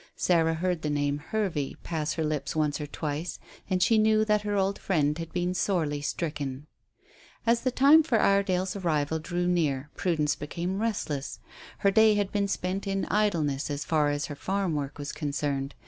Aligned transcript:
Sarah 0.15 0.55
heard 0.55 0.81
the 0.81 0.89
name 0.89 1.19
"Hervey" 1.19 1.75
pass 1.83 2.13
her 2.13 2.23
lips 2.23 2.55
once 2.55 2.81
or 2.81 2.87
twice, 2.87 3.37
and 3.69 3.83
she 3.83 3.99
knew 3.99 4.25
that 4.25 4.41
her 4.41 4.55
old 4.55 4.79
friend 4.79 5.15
had 5.19 5.31
been 5.31 5.53
sorely 5.53 6.01
stricken. 6.01 6.65
As 7.45 7.61
the 7.61 7.69
time 7.69 8.01
for 8.01 8.19
Iredale's 8.19 8.75
arrival 8.75 9.19
drew 9.19 9.45
near, 9.45 9.91
Prudence 9.95 10.35
became 10.35 10.79
restless. 10.81 11.39
Her 11.77 11.91
day 11.91 12.15
had 12.15 12.31
been 12.31 12.47
spent 12.47 12.87
in 12.87 13.05
idleness 13.11 13.69
as 13.69 13.85
far 13.85 14.09
as 14.09 14.25
her 14.25 14.35
farm 14.35 14.73
work 14.73 14.97
was 14.97 15.11
concerned. 15.11 15.75